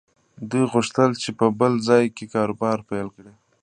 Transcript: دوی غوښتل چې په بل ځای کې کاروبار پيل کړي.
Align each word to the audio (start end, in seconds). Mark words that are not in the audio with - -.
دوی 0.49 0.63
غوښتل 0.71 1.11
چې 1.21 1.29
په 1.39 1.45
بل 1.59 1.73
ځای 1.87 2.03
کې 2.15 2.25
کاروبار 2.35 2.77
پيل 2.89 3.07
کړي. 3.15 3.33